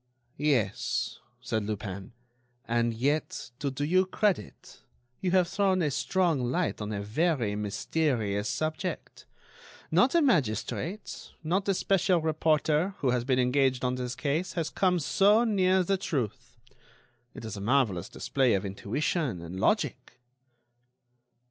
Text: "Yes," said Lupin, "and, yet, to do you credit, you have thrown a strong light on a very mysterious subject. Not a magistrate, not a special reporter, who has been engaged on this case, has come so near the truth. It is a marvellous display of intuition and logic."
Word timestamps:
"Yes," 0.39 1.19
said 1.41 1.63
Lupin, 1.67 2.13
"and, 2.67 2.91
yet, 2.91 3.51
to 3.59 3.69
do 3.69 3.83
you 3.85 4.07
credit, 4.07 4.81
you 5.19 5.29
have 5.29 5.47
thrown 5.47 5.83
a 5.83 5.91
strong 5.91 6.41
light 6.43 6.81
on 6.81 6.91
a 6.91 7.03
very 7.03 7.55
mysterious 7.55 8.49
subject. 8.49 9.27
Not 9.91 10.15
a 10.15 10.21
magistrate, 10.23 11.29
not 11.43 11.69
a 11.69 11.75
special 11.75 12.19
reporter, 12.19 12.95
who 13.01 13.11
has 13.11 13.23
been 13.23 13.37
engaged 13.37 13.85
on 13.85 13.93
this 13.93 14.15
case, 14.15 14.53
has 14.53 14.71
come 14.71 14.97
so 14.97 15.43
near 15.43 15.83
the 15.83 15.97
truth. 15.97 16.57
It 17.35 17.45
is 17.45 17.55
a 17.55 17.61
marvellous 17.61 18.09
display 18.09 18.55
of 18.55 18.65
intuition 18.65 19.39
and 19.43 19.59
logic." 19.59 20.17